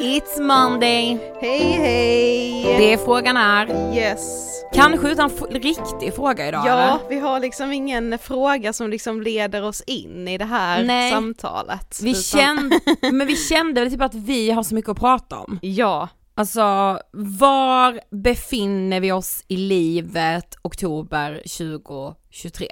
[0.00, 1.18] It's Monday.
[1.40, 2.62] Hej hej!
[2.62, 3.94] Det är frågan är.
[3.96, 4.48] Yes.
[4.74, 6.98] Kanske utan f- riktig fråga idag Ja, eller?
[7.08, 11.12] vi har liksom ingen fråga som liksom leder oss in i det här Nej.
[11.12, 11.98] samtalet.
[12.02, 12.80] Vi utan- kände,
[13.12, 15.58] men vi kände väl typ att vi har så mycket att prata om.
[15.62, 22.66] Ja, Alltså, var befinner vi oss i livet oktober 2023?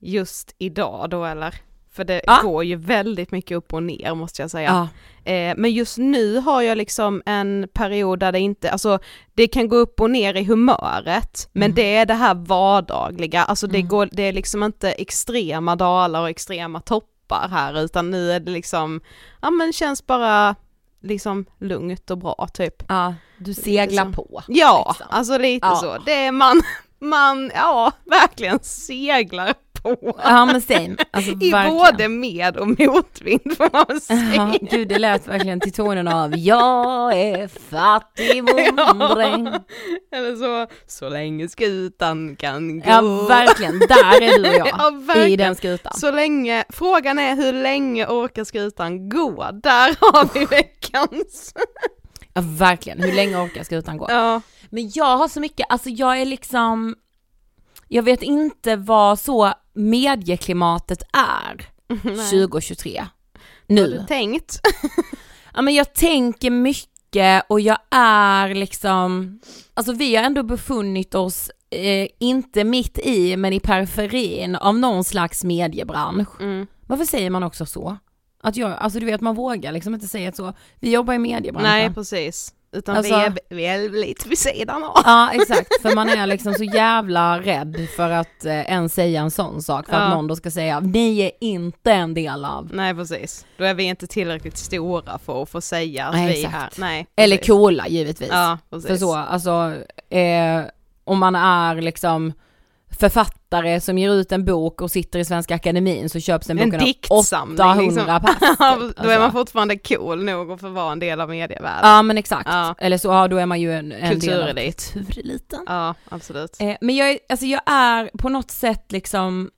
[0.00, 1.54] just idag då eller?
[1.94, 2.40] För det Ja.
[2.42, 4.88] går ju väldigt mycket upp och ner måste jag säga.
[5.24, 5.32] Ja.
[5.32, 8.98] Eh, men just nu har jag liksom en period där det inte, alltså
[9.34, 11.74] det kan gå upp och ner i humöret, men Mm.
[11.74, 13.88] det är det här vardagliga, alltså det Mm.
[13.88, 18.50] går, det är liksom inte extrema dalar och extrema toppar här utan nu är det
[18.52, 19.00] liksom,
[19.42, 20.54] ja men känns bara
[21.02, 22.82] liksom lugnt och bra typ.
[22.88, 24.12] ja, du seglar så.
[24.12, 24.42] på.
[24.48, 25.06] Ja, liksom.
[25.10, 26.62] alltså lite så, det är man,
[27.00, 30.18] man, ja verkligen seglar på.
[30.24, 31.76] Ja men same, alltså I verkligen.
[31.78, 34.34] både med och motvind får man säga.
[34.34, 39.46] Ja, gud det lät verkligen till tonen av Jag är fattig bondräng.
[40.14, 42.84] Eller så, så länge skutan kan gå.
[42.90, 44.66] Ja verkligen, där är du och jag.
[44.78, 45.28] Ja, verkligen.
[45.28, 45.92] I den skutan.
[45.96, 49.50] Så länge, frågan är hur länge orkar skutan gå?
[49.62, 51.54] Där har vi veckans.
[52.34, 54.06] Ja verkligen, hur länge orkar skutan gå?
[54.08, 54.40] Ja,
[54.70, 56.94] Men jag har så mycket, alltså jag är liksom
[57.94, 61.68] Jag vet inte vad så medieklimatet är
[62.30, 63.08] 2023 har
[63.66, 64.04] du nu.
[64.08, 64.60] tänkt?
[65.54, 69.40] Ja men jag tänker mycket och jag är liksom
[69.74, 75.04] Alltså vi har ändå befunnit oss eh, inte mitt i men i periferin av någon
[75.04, 76.40] slags mediebransch.
[76.40, 76.66] Mm.
[76.86, 77.96] Varför säger man också så?
[78.42, 80.52] Att jag, alltså du vet man vågar liksom inte säga så.
[80.80, 81.70] Vi jobbar i mediebranschen.
[81.70, 85.02] Nej precis, utan Alltså- vi, är, vi är lite vid sidan av.
[85.04, 89.30] Ja exakt, för man är liksom så jävla rädd för att eh, ens säga en
[89.30, 89.98] sån sak, för Ja.
[90.00, 92.70] att någon då ska säga ni är inte en del av.
[92.72, 96.42] Nej precis, då är vi inte tillräckligt stora för att få säga att Nej, vi
[96.42, 96.54] är exakt.
[96.54, 96.70] här.
[96.80, 98.28] Nej, Eller coola givetvis.
[98.32, 98.88] Ja, precis.
[98.88, 99.72] för så, alltså
[100.10, 100.62] eh,
[101.04, 102.32] om man är liksom
[102.90, 103.43] författare
[103.80, 106.80] som ger ut en bok och sitter i Svenska Akademin så köps den En boken
[106.80, 108.06] av diktsamling 800 liksom.
[108.20, 108.38] pass.
[108.40, 108.56] typ.
[108.58, 109.18] Ja, då är Alltså.
[109.20, 111.90] man fortfarande cool nog att få vara en del av medievärlden.
[111.90, 112.74] Ja men exakt, Ja.
[112.78, 114.08] eller så, ja, då är man ju en, en del
[114.42, 114.90] av Kulturelit.
[114.92, 115.60] kultureliten.
[115.66, 116.56] Ja, absolut.
[116.60, 119.50] Eh, men jag är, alltså jag är på något sätt liksom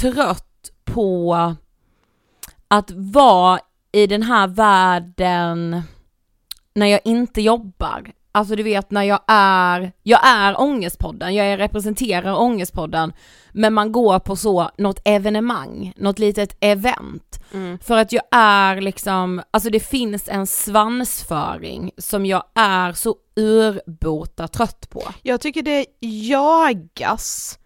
[0.00, 1.34] trött på
[2.68, 3.60] att vara
[3.92, 5.82] i den här världen
[6.74, 8.10] när jag inte jobbar.
[8.32, 13.12] Alltså du vet när jag är, jag är Ångestpodden, jag representerar Ångestpodden,
[13.52, 17.40] men man går på så, något evenemang, något litet event.
[17.52, 17.78] Mm.
[17.78, 24.48] För att jag är liksom, alltså det finns en svansföring som jag är så urbota
[24.48, 25.02] trött på.
[25.22, 27.58] Jag tycker det jagas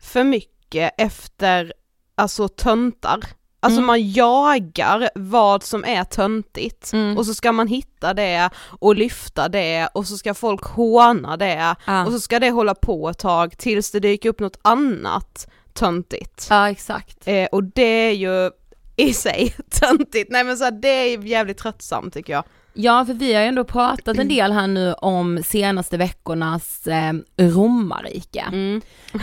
[0.00, 1.72] för mycket efter,
[2.14, 3.20] alltså töntar.
[3.64, 3.86] Alltså Mm.
[3.86, 7.18] man jagar vad som är töntigt Mm.
[7.18, 8.50] och så ska man hitta det
[8.80, 12.06] och lyfta det och så ska folk håna det Ja.
[12.06, 16.46] och så ska det hålla på ett tag tills det dyker upp något annat töntigt.
[16.50, 17.18] Ja exakt.
[17.24, 18.50] Eh, och det är ju
[18.96, 22.44] i sig töntigt, nej men så här, det är jävligt tröttsamt tycker jag.
[22.74, 27.12] Ja för vi har ju ändå pratat en del här nu om senaste veckornas eh,
[27.38, 28.44] romarrike.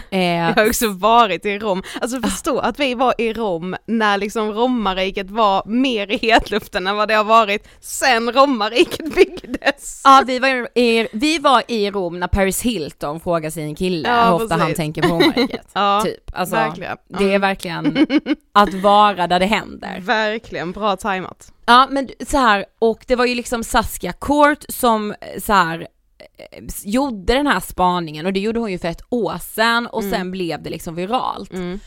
[0.10, 4.18] Eh, Jag har också varit i Rom, alltså förstå att vi var i Rom när
[4.18, 10.02] liksom romarriket var mer i hetluften än vad det har varit sen romarriket byggdes.
[10.04, 14.26] Ja vi var, i, vi var i Rom när Paris Hilton frågar sin kille Ja,
[14.26, 14.62] hur ofta precis.
[14.64, 15.68] han tänker på romarriket.
[15.74, 16.32] Ja, typ.
[16.34, 16.98] Alltså, verkligen.
[17.20, 18.08] Det är verkligen
[18.54, 20.00] att vara där det händer.
[20.02, 21.52] Verkligen, bra tajmat.
[21.70, 25.80] Ja men så här och det var ju liksom Saskia Court som eh, så här
[26.52, 30.02] eh, gjorde den här spaningen och det gjorde hon ju för ett år sedan och
[30.02, 30.12] Mm.
[30.14, 31.54] sen blev det liksom viralt.
[31.54, 31.80] Mm.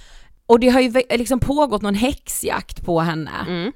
[0.47, 3.31] Och det har ju liksom pågått någon häxjakt på henne.
[3.49, 3.73] Mm.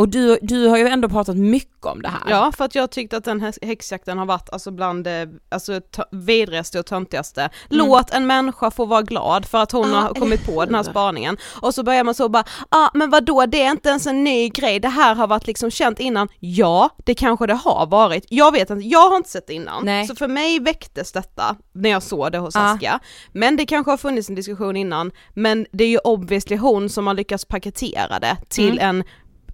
[0.00, 2.20] Och du, du har ju ändå pratat mycket om det här.
[2.30, 5.80] Ja, för att jag tyckte att den här häxjakten har varit alltså bland det alltså,
[6.10, 7.50] vidrigaste och töntigaste.
[7.68, 9.96] Låt en människa få vara glad för att hon Mm.
[9.96, 11.36] Ja, har kommit på den här spaningen.
[11.62, 14.24] Och så börjar man så bara, ja ah, men vadå det är inte ens en
[14.24, 16.28] ny grej, det här har varit liksom känt innan.
[16.38, 18.24] Ja, det kanske det har varit.
[18.28, 19.84] Jag vet inte, jag har inte sett det innan.
[19.84, 20.06] Nej.
[20.06, 22.60] Så för mig väcktes detta när jag såg det hos Ja.
[22.72, 23.00] Aska.
[23.32, 27.06] Men det kanske har funnits en diskussion innan, men det är ju obviously hon som
[27.06, 28.96] har lyckats paketera det till Mm.
[28.96, 29.04] en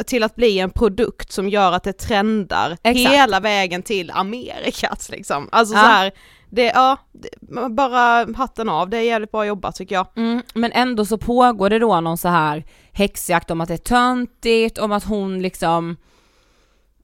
[0.07, 3.15] till att bli en produkt som gör att det trendar Exakt.
[3.15, 5.49] hela vägen till Amerikas liksom.
[5.53, 5.81] Alltså Ja.
[5.81, 6.13] så här,
[6.51, 7.29] det, ja, det,
[7.71, 10.07] bara hatten av, det är jävligt bra jobbat tycker jag.
[10.17, 13.79] Mm, men ändå så pågår det då någon så här häxjakt om att det är
[13.79, 15.97] töntigt, om att hon liksom,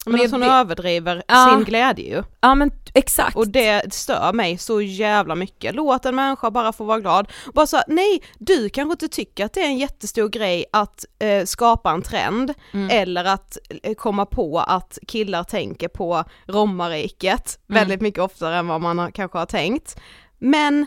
[0.06, 1.50] Men jag att hon vet- överdriver Ja.
[1.56, 2.22] sin glädje ju.
[2.40, 3.36] ja men exakt.
[3.36, 5.74] Och det stör mig så jävla mycket.
[5.74, 7.28] Låt en människa bara få vara glad.
[7.54, 11.44] Bara så, nej, du kanske inte tycker att det är en jättestor grej att eh,
[11.44, 12.90] skapa en trend, Mm.
[12.92, 17.80] eller att eh, komma på att killar tänker på romarriket Mm.
[17.80, 19.96] väldigt mycket oftare än vad man har, kanske har tänkt.
[20.38, 20.86] Men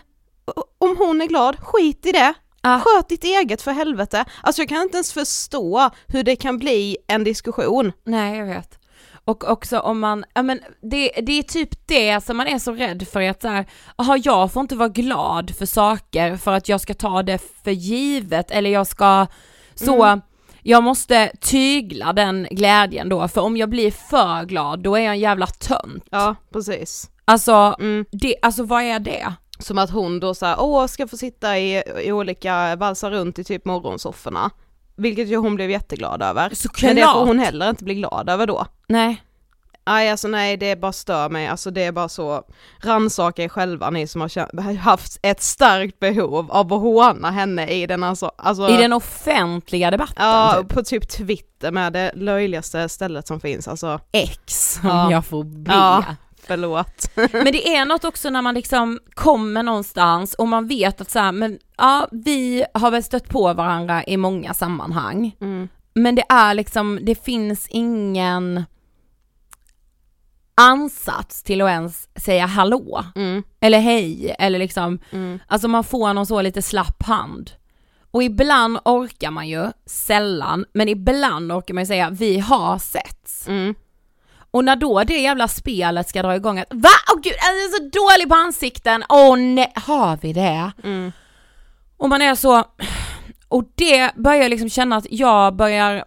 [0.78, 2.34] om hon är glad, skit i det.
[2.62, 2.82] Ja.
[2.86, 4.26] Sköt ditt eget för helvete.
[4.44, 7.92] Alltså jag kan inte ens förstå hur det kan bli en diskussion.
[8.04, 8.80] Nej jag vet.
[9.26, 12.72] Och också om man, ja men det, det är typ det som man är så
[12.72, 13.66] rädd för att så här,
[13.96, 17.72] aha, jag får inte vara glad för saker för att jag ska ta det för
[17.72, 19.28] givet eller jag ska
[19.76, 20.22] så,
[20.64, 25.14] jag måste tygla den glädjen då för om jag blir för glad då är jag
[25.14, 26.06] en jävla tönt.
[26.10, 27.10] Ja, precis.
[27.26, 28.06] Alltså, Mm.
[28.12, 29.34] det, alltså vad är det?
[29.60, 33.44] Som att hon då såhär, åh ska få sitta i, i olika, valsa runt i
[33.44, 34.52] typ morgonsofforna.
[34.98, 36.50] Vilket ju hon blev jätteglad över.
[36.54, 36.84] Såklart.
[36.90, 38.66] Men det får hon heller inte bli glad över då.
[38.88, 39.22] Nej.
[39.88, 42.44] Nej alltså nej det bara stör mig, alltså det är bara så,
[42.84, 47.88] rannsaka er själva ni som har haft ett starkt behov av att håna henne i
[47.88, 50.70] den alltså, alltså I den offentliga debatten Ja, typ.
[50.74, 55.12] på typ Twitter med det löjligaste stället som finns, alltså X om Ja.
[55.12, 55.72] jag får be.
[55.74, 56.04] Ja.
[56.48, 57.10] Förlåt.
[57.16, 61.20] Men det är något också när man liksom kommer någonstans och man vet att så
[61.20, 65.36] här, men ja, vi har väl stött på varandra i många sammanhang.
[65.42, 65.68] Mm.
[65.94, 68.64] Men det är liksom, det finns ingen
[70.56, 73.44] ansats till att ens säga hallå, Mm.
[73.60, 75.40] eller hej, eller liksom, Mm.
[75.48, 77.52] alltså man får någon så lite slapp hand.
[78.12, 83.48] Och ibland orkar man ju, sällan, men ibland orkar man ju säga vi har setts.
[83.48, 83.76] Mm.
[84.56, 86.90] Och när då det jävla spelet ska dra igång att va?
[87.14, 90.72] Åh gud, jag är så dålig på ansikten, åh nej, har vi det?
[90.84, 91.12] Mm.
[91.98, 92.64] Och man är så,
[93.48, 96.06] och det börjar jag liksom känna att jag börjar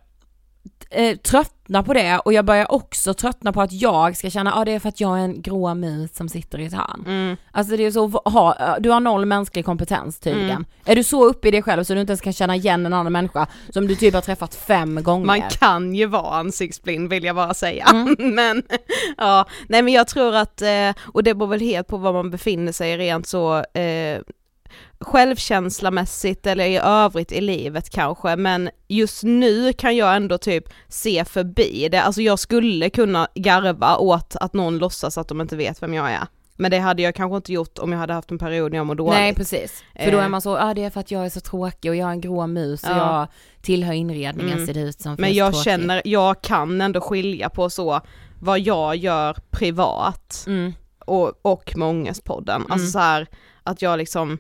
[0.90, 4.60] eh, tröttna på det och jag börjar också tröttna på att jag ska känna, ja
[4.60, 7.04] ah, det är för att jag är en grå mus som sitter i ett hörn.
[7.06, 7.36] Mm.
[7.50, 10.50] Alltså det är så, ha, du har noll mänsklig kompetens tydligen.
[10.50, 10.64] Mm.
[10.84, 12.92] Är du så uppe i dig själv så du inte ens kan känna igen en
[12.92, 15.26] annan människa som du typ har träffat fem gånger?
[15.26, 17.84] Man kan ju vara ansiktsblind vill jag bara säga.
[17.84, 18.16] Mm.
[18.34, 18.62] men
[19.16, 22.30] ja, nej men jag tror att, eh, och det beror väl helt på var man
[22.30, 24.20] befinner sig rent så eh,
[25.00, 31.24] självkänslamässigt eller i övrigt i livet kanske, men just nu kan jag ändå typ se
[31.24, 35.82] förbi det, alltså jag skulle kunna garva åt att någon låtsas att de inte vet
[35.82, 36.26] vem jag är.
[36.60, 38.86] Men det hade jag kanske inte gjort om jag hade haft en period när jag
[38.86, 39.18] mår dåligt.
[39.18, 40.24] Nej precis, för då Eh.
[40.24, 42.08] är man så, ja ah, det är för att jag är så tråkig och jag
[42.08, 42.96] är en grå mus och Ja.
[43.20, 43.28] jag
[43.62, 44.66] tillhör inredningen Mm.
[44.66, 48.00] ser det ut som Men jag jag känner, jag kan ändå skilja på så
[48.40, 50.72] vad jag gör privat Mm.
[51.06, 52.56] och, och med Ångestpodden.
[52.60, 52.72] Mm.
[52.72, 53.26] Alltså så här
[53.62, 54.38] att jag liksom,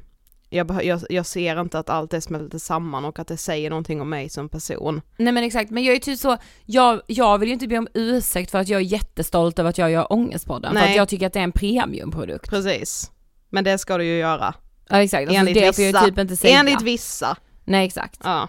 [0.50, 4.00] jag, jag, jag ser inte att allt är smälter samman och att det säger någonting
[4.00, 5.00] om mig som person.
[5.16, 7.88] Nej men exakt, men jag är typ så, jag, jag vill ju inte be om
[7.94, 10.90] ursäkt för att jag är jättestolt över att jag gör Ångestpodden, för Nej.
[10.90, 12.50] att jag tycker att det är en premiumprodukt.
[12.50, 13.10] Precis.
[13.50, 14.54] Men det ska du ju göra.
[14.88, 16.04] Ja exakt, alltså Enligt det får jag vissa.
[16.04, 16.58] typ inte säga.
[16.58, 17.36] Enligt vissa.
[17.64, 18.20] Nej exakt.
[18.24, 18.48] Ja.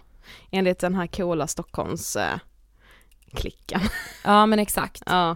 [0.52, 2.40] Enligt den här coola Stockholms eh,
[3.36, 3.82] klicken.
[4.24, 5.04] Ja men exakt.
[5.06, 5.36] Ja.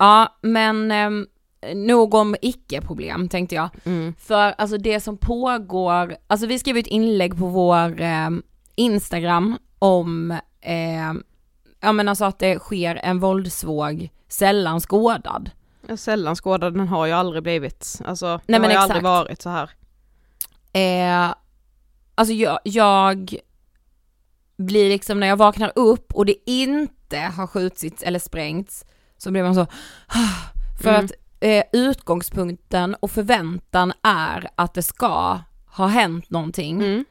[0.00, 1.10] ja, men eh,
[1.74, 3.68] nog om icke-problem tänkte jag.
[3.84, 4.14] Mm.
[4.18, 8.30] För alltså det som pågår, alltså vi skrev ett inlägg på vår eh,
[8.74, 10.30] Instagram om,
[10.60, 11.12] eh,
[11.80, 15.50] ja men alltså att det sker en våldsvåg sällan skådad.
[15.96, 18.90] Sällan skådad, den har ju aldrig blivit, alltså Nej, har men ju exakt.
[18.90, 19.70] aldrig varit så här.
[20.72, 21.34] Eh,
[22.14, 23.34] alltså jag, jag
[24.56, 28.84] blir liksom när jag vaknar upp och det inte har skjutits eller sprängts
[29.22, 29.66] så blir man så,
[30.82, 31.04] för Mm.
[31.04, 37.04] att eh, utgångspunkten och förväntan är att det ska ha hänt någonting Mm.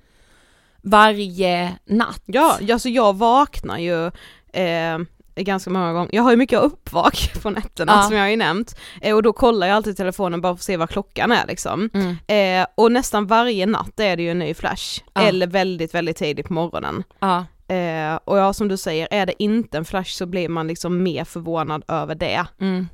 [0.82, 2.22] varje natt.
[2.26, 4.06] Ja, alltså jag vaknar ju
[4.54, 5.00] eh,
[5.36, 8.04] ganska många gånger, jag har ju mycket uppvak på nätterna Ja.
[8.04, 10.64] som jag har ju nämnt, eh, och då kollar jag alltid telefonen bara för att
[10.64, 11.90] se vad klockan är liksom.
[11.94, 12.18] Mm.
[12.62, 15.22] Eh, och nästan varje natt är det ju en ny flash, Ja.
[15.22, 17.04] eller väldigt väldigt tidigt på morgonen.
[17.20, 17.46] Ja.
[17.70, 21.04] Eh, och ja som du säger, är det inte en flash så blir man liksom
[21.04, 22.46] mer förvånad över det.
[22.60, 22.88] Mm.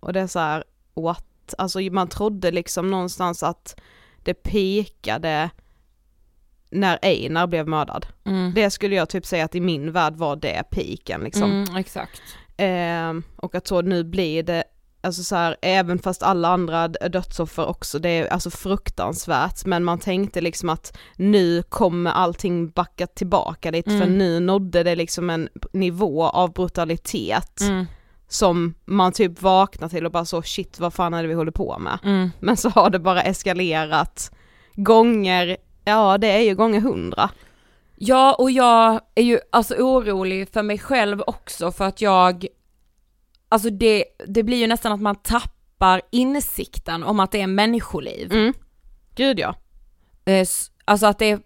[0.00, 1.54] Och det är så här, what?
[1.58, 3.80] Alltså man trodde liksom någonstans att
[4.22, 5.50] det pikade
[6.70, 8.06] när Einar blev mördad.
[8.24, 8.52] Mm.
[8.54, 11.50] Det skulle jag typ säga att i min värld var det piken liksom.
[11.50, 12.22] Mm, exakt.
[12.56, 14.64] Ehm, och att så nu blir det,
[15.00, 19.98] alltså så här, även fast alla andra dödsoffer också, det är alltså fruktansvärt, men man
[19.98, 24.18] tänkte liksom att nu kommer allting backa tillbaka lite, för Mm.
[24.18, 27.86] nu nådde det liksom en nivå av brutalitet Mm.
[28.28, 31.52] som man typ vaknar till och bara så shit vad fan är det vi håller
[31.52, 31.98] på med?
[32.04, 32.30] Mm.
[32.40, 34.30] Men så har det bara eskalerat
[34.74, 37.30] gånger, ja det är ju gånger hundra.
[38.02, 42.46] Ja, och jag är ju alltså orolig för mig själv också för att jag,
[43.50, 48.32] alltså det, det blir ju nästan att man tappar insikten om att det är människoliv.
[48.32, 48.52] Mm.
[49.14, 49.54] Gud ja.
[50.24, 50.46] Eh,
[50.90, 51.40] Alltså att det är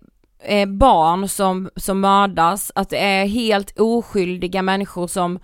[0.60, 5.38] eh, barn som, som mördas, att det är helt oskyldiga människor som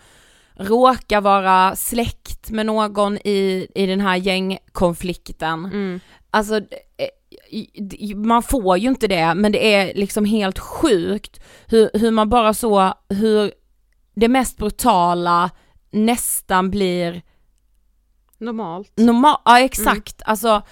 [0.55, 5.65] råkar vara släkt med någon i, i den här gängkonflikten.
[5.65, 6.01] Mm.
[6.31, 12.11] Alltså, eh, man får ju inte det, men det är liksom helt sjukt hur, hur
[12.11, 13.53] man bara så, hur
[14.15, 15.51] det mest brutala
[15.91, 17.23] nästan blir
[18.39, 18.93] Normalt.
[18.97, 20.63] normalt, ja exakt, alltså,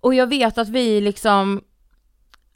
[0.00, 1.60] och jag vet att vi liksom,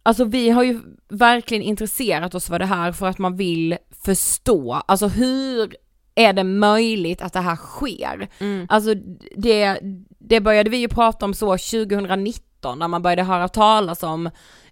[0.02, 4.72] alltså vi har ju verkligen intresserat oss för det här för att man vill förstå,
[4.72, 5.76] alltså hur
[6.14, 8.28] är det möjligt att det här sker?
[8.38, 8.66] Mm.
[8.68, 8.94] Alltså
[9.36, 9.78] det,
[10.18, 14.30] det började vi ju prata om så 2019 när man började höra talas om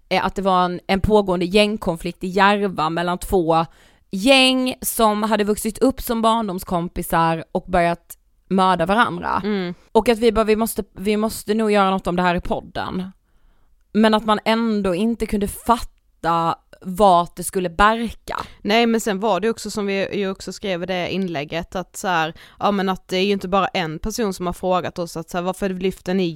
[0.09, 3.65] eh, att det var en, en pågående gängkonflikt i Järva mellan två
[4.13, 8.17] gäng som hade vuxit upp som barndomskompisar och börjat
[8.49, 9.41] mörda varandra.
[9.43, 9.73] Mm.
[9.91, 12.41] Och att vi bara, vi måste, vi måste nog göra något om det här i
[12.41, 13.11] podden.
[13.93, 18.37] Men att man ändå inte kunde fatta vart det skulle barka.
[18.61, 21.95] Nej men sen var det också som vi ju också skrev i det inlägget att
[21.95, 24.99] så här, ja men att det är ju inte bara en person som har frågat
[24.99, 26.29] oss att så här, varför lyfter ni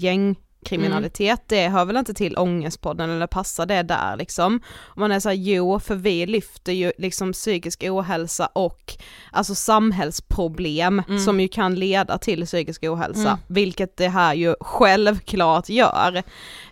[0.71, 1.41] gängkriminalitet?
[1.47, 4.59] Det hör väl inte till ångestpodden eller passar det där liksom?
[4.79, 8.93] Och man är så här, jo för vi lyfter ju liksom psykisk ohälsa och
[9.31, 11.19] alltså samhällsproblem Mm.
[11.19, 13.37] som ju kan leda till psykisk ohälsa, Mm.
[13.47, 16.23] vilket det här ju självklart gör.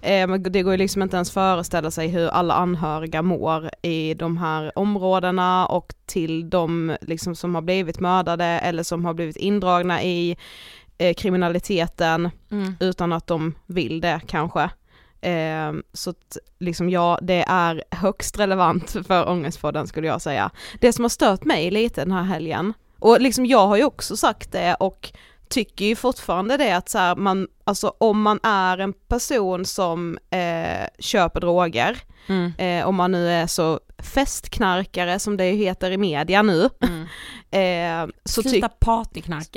[0.01, 4.37] Eh, det går ju liksom inte ens föreställa sig hur alla anhöriga mår i de
[4.37, 10.03] här områdena och till de liksom som har blivit mördade eller som har blivit indragna
[10.03, 10.37] i
[10.97, 12.29] eh, kriminaliteten
[12.79, 14.69] utan att de vill det kanske.
[15.21, 20.51] Eh, så att liksom ja, det är högst relevant för Ångestpodden skulle jag säga.
[20.79, 24.17] Det som har stört mig lite den här helgen, och liksom jag har ju också
[24.17, 25.11] sagt det och
[25.55, 30.17] tycker ju fortfarande det att så här, man, alltså om man är en person som
[30.29, 32.53] eh, köper droger, Mm.
[32.57, 36.63] eh, om man nu är så festknarkare som det heter i media nu,
[37.51, 38.61] eh, så, ty-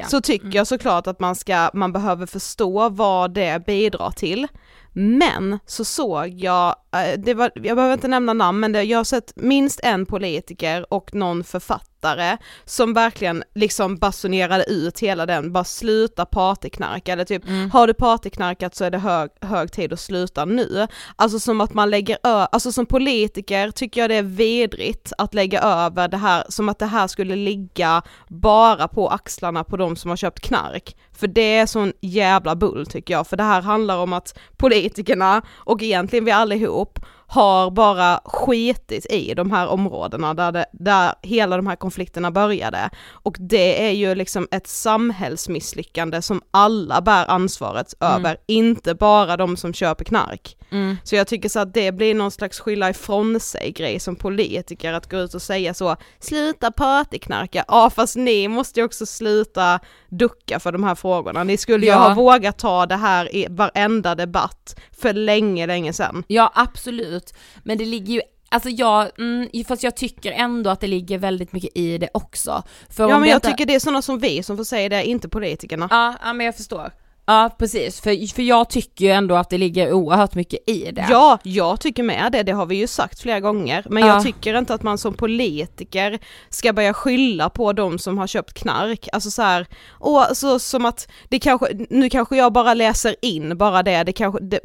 [0.09, 4.47] så tycker jag såklart att man ska, man behöver förstå vad det bidrar till.
[4.93, 6.77] Men så såg jag
[7.19, 10.93] det var, jag behöver inte nämna namn men det, jag har sett minst en politiker
[10.93, 17.49] och någon författare som verkligen liksom basunerade ut hela den, bara sluta partyknarka eller typ
[17.49, 17.71] Mm.
[17.71, 20.87] har du partyknarkat så är det hög, hög tid att sluta nu.
[21.17, 25.35] Alltså som att man lägger ö- alltså som politiker tycker jag det är vidrigt att
[25.35, 29.97] lägga över det här, som att det här skulle ligga bara på axlarna på de
[29.97, 30.97] som har köpt knark.
[31.13, 35.43] För det är sån jävla bull tycker jag, för det här handlar om att politikerna
[35.57, 41.15] och egentligen vi allihop opp, har bara skitit i de här områdena där, det, där
[41.23, 42.91] hela de här konflikterna började.
[43.13, 49.57] Och det är ju liksom ett samhällsmisslyckande som alla bär ansvaret över, inte bara de
[49.57, 50.57] som köper knark.
[50.71, 50.97] Mm.
[51.05, 54.93] Så jag tycker så att det blir någon slags skylla ifrån sig grej som politiker
[54.93, 59.81] att gå ut och säga så, sluta partyknarka, ja fast ni måste ju också sluta
[60.09, 61.99] ducka för de här frågorna, ni skulle ju Ja.
[61.99, 66.25] ha vågat ta det här i varenda debatt för länge, länge sedan.
[66.27, 67.18] Ja absolut,
[67.63, 71.53] men det ligger ju Alltså jag, mm, fast jag tycker ändå att det ligger väldigt
[71.53, 72.63] mycket i det också.
[72.91, 75.05] För Ja men jag detta- tycker det är sådana som vi som får säga det,
[75.05, 75.89] inte politikerna.
[75.91, 76.91] Ja, ja men jag förstår.
[77.31, 81.07] Ja precis, för, för jag tycker ju ändå att det ligger oerhört mycket i det.
[81.11, 84.09] Ja, jag tycker med det, det har vi ju sagt flera gånger, men Ja.
[84.15, 88.55] jag tycker inte att man som politiker ska börja skylla på de som har köpt
[88.55, 93.15] knark, alltså så här, och så som att det kanske, nu kanske jag bara läser
[93.23, 94.61] in bara det, det kanske, det,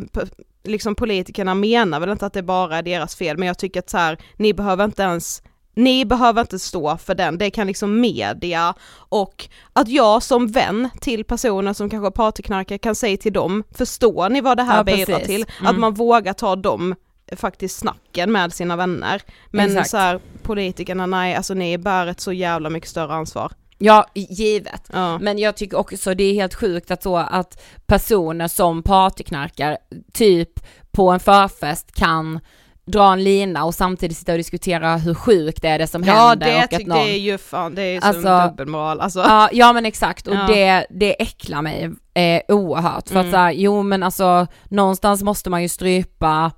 [0.64, 3.90] liksom politikerna menar väl inte att det bara är deras fel, men jag tycker att
[3.90, 5.42] så här, ni behöver inte ens
[5.76, 10.90] ni behöver inte stå för den, det kan liksom media och att jag som vän
[11.02, 14.84] till personer som kanske partyknarkar kan säga till dem, förstår ni vad det här Ja,
[14.84, 15.28] bidrar precis.
[15.28, 15.46] till?
[15.60, 15.72] Mm.
[15.72, 16.96] Att man vågar ta dem
[17.36, 19.22] faktiskt snacken med sina vänner.
[19.52, 19.90] Men Exakt.
[19.90, 23.52] så här, politikerna, nej alltså ni bär ett så jävla mycket större ansvar.
[23.78, 24.90] Ja, givet.
[24.94, 25.20] Ja.
[25.20, 29.78] Men jag tycker också det är helt sjukt att så att personer som partyknarkar,
[30.14, 30.50] typ
[30.92, 32.40] på en förfest kan
[32.86, 36.14] dra en lina och samtidigt sitta och diskutera hur sjukt det är det som Ja
[36.14, 36.98] händer det, och att tycker någon...
[36.98, 39.20] det är ju fan, det är ju som Alltså- dubbelmoral alltså.
[39.20, 40.48] Ja, ja men exakt och Ja.
[40.48, 43.32] det, det äcklar mig eh, oerhört för att Mm.
[43.32, 46.52] så här, jo men alltså någonstans måste man ju strypa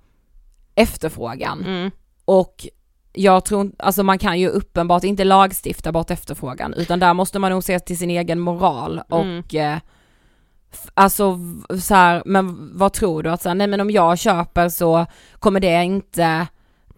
[0.76, 1.92] efterfrågan Mm.
[2.26, 2.68] och
[3.14, 7.52] jag tror alltså man kan ju uppenbart inte lagstifta bort efterfrågan utan där måste man
[7.52, 9.40] nog se till sin egen moral Mm.
[9.40, 9.82] och eh, f-
[10.94, 11.40] alltså
[11.82, 15.06] så här, men vad tror du att så här, nej men om jag köper så
[15.40, 16.24] kommer det inte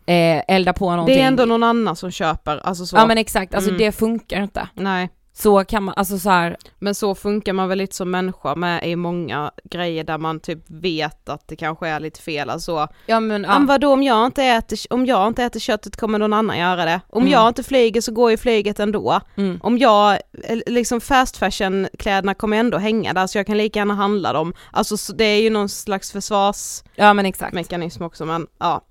[0.05, 1.15] eh, elda på någonting.
[1.15, 2.97] Det är ändå någon annan som köper, alltså så.
[2.97, 3.79] Ja men exakt, alltså Mm.
[3.79, 4.67] det funkar inte.
[4.73, 5.09] Nej.
[5.39, 8.87] Så kan man, alltså så här, Men så funkar man väl lite som människa med
[8.89, 13.19] i många grejer där man typ vet att det kanske är lite fel, alltså ja
[13.19, 13.49] men Ja.
[13.49, 13.59] ja.
[13.59, 16.85] Men vadå om jag inte äter, om jag inte äter köttet kommer någon annan göra
[16.85, 17.01] det.
[17.09, 17.31] Om Mm.
[17.33, 19.19] jag inte flyger så går ju flyget ändå.
[19.35, 19.59] Mm.
[19.63, 20.11] Om jag,
[20.43, 24.33] eh, liksom fast fashion kläderna kommer ändå hänga där så jag kan lika gärna handla
[24.33, 24.53] dem.
[24.71, 28.81] Alltså så det är ju någon slags ja försvarsmekanism också men ja.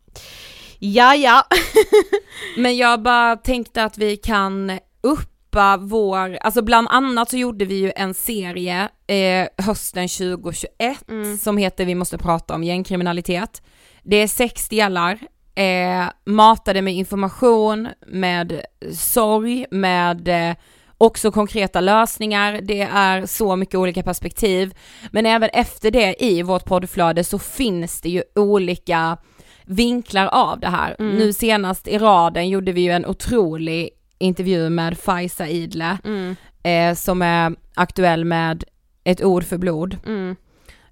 [0.78, 1.42] Ja ja.
[2.56, 4.78] Men jag bara tänkte att vi kan
[5.56, 10.70] uppa vår, alltså bland annat så gjorde vi ju en serie eh, hösten 2021
[11.08, 11.36] Mm.
[11.36, 13.62] som heter Vi måste prata om gängkriminalitet.
[14.02, 15.18] Det är sex delar,
[15.54, 18.60] eh, matade med information, med
[18.92, 20.56] sorg, med eh,
[20.98, 24.74] också konkreta lösningar, det är så mycket olika perspektiv.
[25.12, 29.18] Men även efter det i vårt poddflöde så finns det ju olika
[29.64, 30.96] vinklar av det här.
[30.98, 31.16] Mm.
[31.16, 36.94] Nu senast i raden gjorde vi ju en otrolig intervju med Faiza Idle Mm, eh,
[36.96, 38.64] som är aktuell med
[39.04, 39.96] ett ord för blod.
[40.06, 40.36] mm,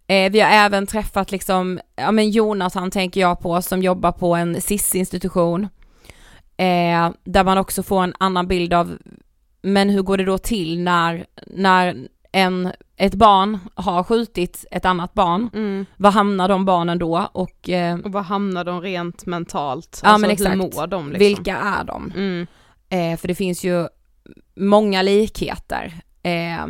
[0.06, 4.34] Eh, vi har även träffat liksom, ja men Jonathan tänker jag på som jobbar på
[4.34, 5.68] en SIS-institution.
[6.56, 8.98] Eh, där man också får en annan bild av,
[9.62, 15.14] men hur går det då till när, när en, ett barn har skjutit ett annat
[15.14, 15.50] barn?
[15.54, 15.87] mm.
[15.96, 17.28] Var hamnar de barnen då?
[17.32, 20.00] Och eh, Och var hamnar de rent mentalt?
[20.02, 20.50] Ja, alltså, men exakt.
[20.50, 21.18] hur mår de liksom?
[21.26, 22.12] vilka är de?
[22.16, 22.46] Mm.
[22.88, 23.88] Eh, för det finns ju
[24.56, 25.92] många likheter.
[26.22, 26.66] Eh,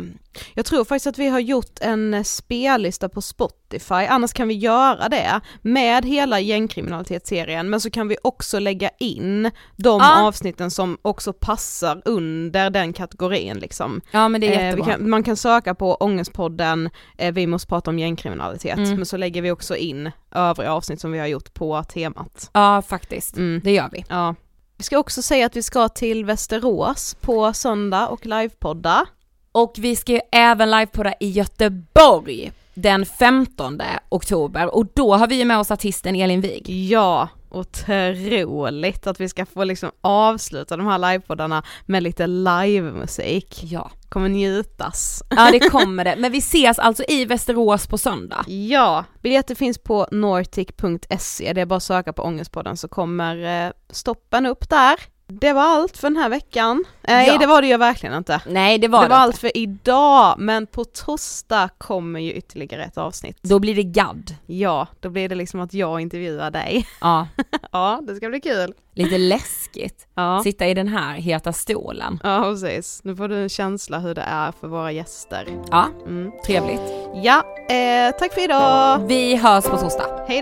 [0.53, 4.53] Jag tror faktiskt att vi har gjort en eh, spellista på Spotify, annars kan vi
[4.53, 10.27] göra det med hela gängkriminalitetsserien, men så kan vi också lägga in de Ja.
[10.27, 14.01] avsnitten som också passar under den kategorin liksom.
[14.11, 14.85] ja men det är Eh, jättebra.
[14.93, 18.95] kan, man kan söka på Ångestpodden, eh, vi måste prata om gängkriminalitet, Mm.
[18.95, 22.49] men så lägger vi också in övriga avsnitt som vi har gjort på temat.
[22.53, 23.61] Ja faktiskt, Mm.
[23.63, 24.05] det gör vi.
[24.09, 24.35] Ja.
[24.77, 29.05] Vi ska också säga att vi ska till Västerås på söndag och livepodda.
[29.51, 35.45] Och vi ska ju även livepodda i Göteborg den 15 oktober och då har vi
[35.45, 36.69] med oss artisten Elin Wig.
[36.69, 43.59] Ja, otroligt att vi ska få liksom avsluta de här livepoddarna med lite livemusik.
[43.63, 43.91] Ja.
[44.09, 45.23] Kommer njutas.
[45.29, 46.15] ja, det kommer det.
[46.17, 48.45] Men vi ses alltså i Västerås på söndag.
[48.47, 53.71] Ja, biljetter finns på nortic.se, det är bara att söka på Ångestpodden så kommer eh,
[53.89, 55.14] stoppen upp där.
[55.27, 56.83] Det var allt för den här veckan.
[57.01, 57.37] Nej Ja.
[57.37, 58.41] det var det ju verkligen inte.
[58.47, 62.83] Nej, det var det det, var allt för idag, men på torsdag kommer ju ytterligare
[62.83, 63.37] ett avsnitt.
[63.41, 64.35] Då blir det gadd.
[64.45, 66.87] Ja, då blir det liksom att jag intervjuar dig.
[67.01, 67.27] Ja,
[67.71, 68.73] ja, det ska bli kul.
[68.93, 70.07] lite läskigt.
[70.17, 70.41] Ja.
[70.43, 72.19] Sitta i den här heta stolen.
[72.23, 75.47] Ja precis, nu får du en känsla hur det är för våra gäster.
[75.71, 76.31] Ja, Mm.
[76.45, 76.81] trevligt.
[77.23, 77.43] Ja,
[77.75, 78.99] eh, tack för idag!
[79.07, 80.25] Vi hörs på torsdag.
[80.27, 80.41] Hej